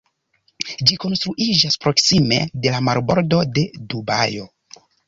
[0.91, 4.53] Ĝi konstruiĝas proksime de la marbordo de Dubajo.